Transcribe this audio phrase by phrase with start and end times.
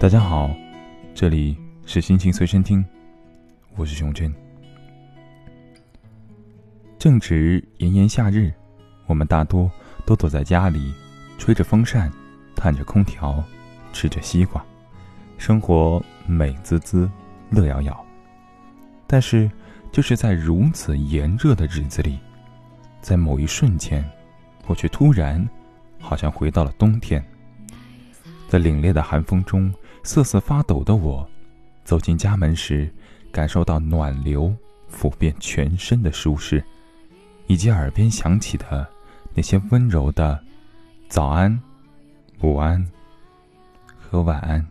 [0.00, 0.48] 大家好，
[1.12, 2.84] 这里是心情随身听，
[3.74, 4.32] 我是熊真。
[7.00, 8.52] 正值炎炎夏日，
[9.06, 9.68] 我们大多
[10.06, 10.94] 都躲在家里，
[11.36, 12.08] 吹着风扇，
[12.54, 13.42] 叹着空调，
[13.92, 14.64] 吃着西瓜，
[15.36, 17.10] 生活美滋滋，
[17.50, 18.06] 乐摇摇。
[19.04, 19.50] 但是，
[19.90, 22.20] 就是在如此炎热的日子里，
[23.00, 24.04] 在某一瞬间，
[24.66, 25.48] 我却突然，
[25.98, 27.24] 好像回到了冬天。
[28.48, 29.72] 在凛冽的寒风中。
[30.04, 31.28] 瑟瑟发抖的我，
[31.84, 32.90] 走进家门时，
[33.30, 34.54] 感受到暖流
[34.90, 36.64] 抚遍全身的舒适，
[37.46, 38.88] 以及耳边响起的
[39.34, 40.42] 那些温柔的
[41.10, 41.60] “早安
[42.40, 42.82] ”“午安”
[44.00, 44.66] 和“晚安”。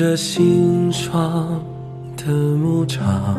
[0.00, 1.62] 着新霜
[2.16, 3.36] 的牧场。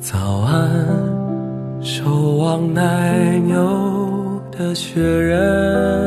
[0.00, 0.68] 早安，
[1.80, 6.01] 守望奶牛的雪人。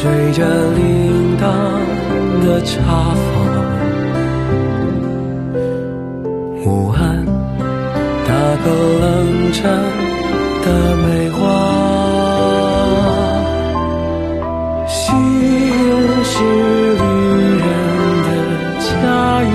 [0.00, 0.44] 吹着
[0.76, 1.97] 铃铛
[2.48, 3.28] 的茶坊，
[6.64, 7.26] 午安，
[8.26, 8.32] 打
[8.64, 8.66] 个
[9.00, 9.60] 冷战
[10.64, 10.66] 的
[10.96, 11.36] 梅花，
[14.88, 14.96] 心
[16.24, 16.32] 是
[16.94, 17.02] 旅
[17.60, 17.68] 人
[18.24, 18.26] 的
[18.80, 18.88] 家
[19.44, 19.46] 衣。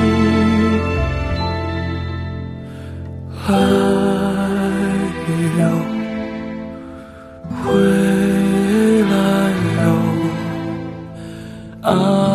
[11.83, 12.32] 在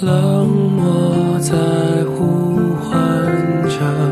[0.00, 1.56] 冷漠在
[2.04, 4.07] 呼唤着。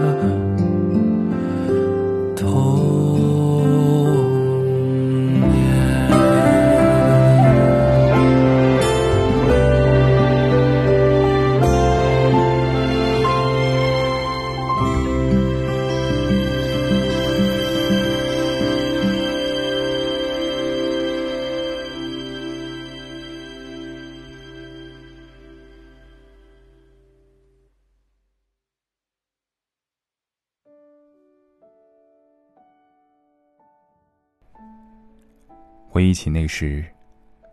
[35.96, 36.84] 回忆起那时，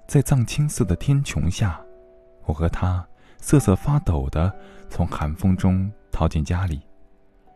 [0.06, 1.80] 在藏青色的天穹下，
[2.44, 3.08] 我和他
[3.38, 4.54] 瑟瑟发抖的
[4.90, 6.82] 从寒风中逃进家里，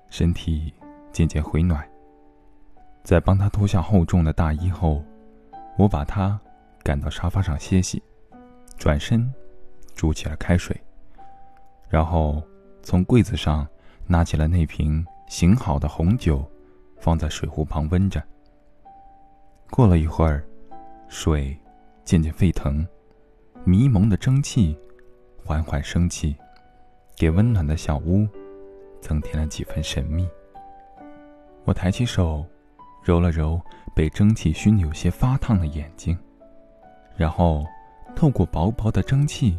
[0.10, 0.74] 身体
[1.12, 1.86] 渐渐回暖。
[3.04, 5.04] 在帮他脱下厚重的大衣后，
[5.78, 6.40] 我把他
[6.84, 8.02] 赶到沙发上歇息，
[8.78, 9.30] 转身
[9.94, 10.74] 煮起了开水，
[11.90, 12.42] 然后
[12.82, 13.68] 从柜子上
[14.06, 16.50] 拿起了那瓶醒好的红酒，
[16.98, 18.24] 放在水壶旁温着。
[19.70, 20.48] 过了一会儿，
[21.08, 21.58] 水
[22.04, 22.86] 渐渐沸腾，
[23.64, 24.78] 迷蒙的蒸汽
[25.44, 26.36] 缓缓升起，
[27.16, 28.28] 给温暖的小屋
[29.02, 30.28] 增添了几分神秘。
[31.66, 32.46] 我抬起手。
[33.04, 33.62] 揉了揉
[33.96, 36.18] 被蒸汽熏得有些发烫的眼睛，
[37.16, 37.66] 然后
[38.18, 39.58] 透过薄薄的蒸汽，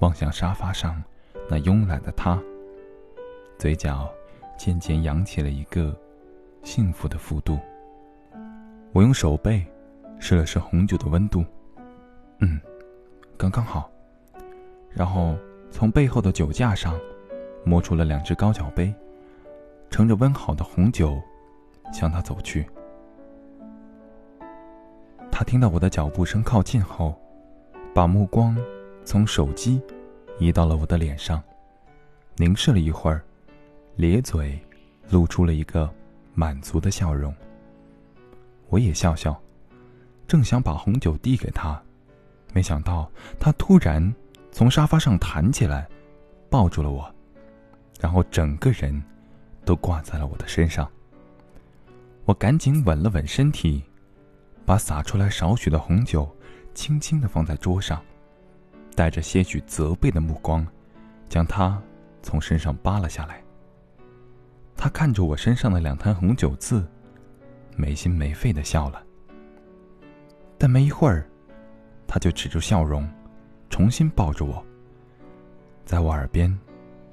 [0.00, 1.02] 望向沙发上
[1.48, 2.38] 那慵懒的他，
[3.56, 4.12] 嘴角
[4.58, 5.98] 渐渐扬起了一个
[6.62, 7.58] 幸福的幅度。
[8.92, 9.64] 我用手背
[10.18, 11.44] 试了试红酒的温度，
[12.38, 12.60] 嗯，
[13.36, 13.90] 刚刚好。
[14.90, 15.36] 然后
[15.70, 16.98] 从背后的酒架上
[17.64, 18.94] 摸出了两只高脚杯，
[19.90, 21.20] 盛着温好的红酒。
[21.92, 22.66] 向他走去。
[25.30, 27.14] 他听到我的脚步声靠近后，
[27.94, 28.56] 把目光
[29.04, 29.80] 从手机
[30.38, 31.40] 移到了我的脸上，
[32.36, 33.22] 凝视了一会儿，
[33.96, 34.58] 咧嘴，
[35.10, 35.88] 露出了一个
[36.34, 37.32] 满足的笑容。
[38.70, 39.38] 我也笑笑，
[40.26, 41.80] 正想把红酒递给他，
[42.52, 44.14] 没想到他突然
[44.50, 45.86] 从沙发上弹起来，
[46.48, 47.12] 抱住了我，
[48.00, 49.02] 然后整个人
[49.64, 50.90] 都挂在了我的身上。
[52.24, 53.82] 我赶紧稳了稳身体，
[54.64, 56.26] 把洒出来少许的红酒
[56.72, 58.00] 轻轻的放在桌上，
[58.94, 60.66] 带着些许责备的目光，
[61.28, 61.78] 将它
[62.22, 63.42] 从身上扒了下来。
[64.74, 66.84] 他看着我身上的两滩红酒渍，
[67.76, 69.03] 没心没肺的笑了。
[70.74, 71.24] 没一会儿，
[72.04, 73.08] 他就止住笑容，
[73.70, 74.60] 重新抱着我，
[75.84, 76.52] 在我耳边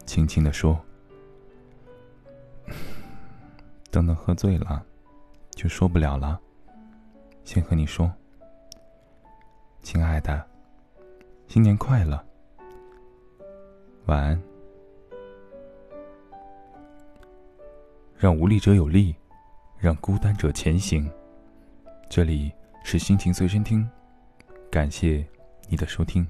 [0.04, 0.84] 轻轻的说
[3.92, 4.84] ：“等等，喝醉了。”
[5.54, 6.42] 就说不了了。
[7.44, 8.12] 先和你说，
[9.84, 10.44] 亲爱的，
[11.48, 12.20] 新年快乐，
[14.08, 14.42] 晚安。
[18.18, 19.16] 让无力者有力，
[19.78, 21.08] 让孤单者前行。
[22.10, 22.52] 这里
[22.84, 23.88] 是心情随身听，
[24.70, 25.26] 感谢
[25.68, 26.28] 你的收听。